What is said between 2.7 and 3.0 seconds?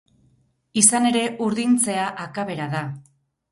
da.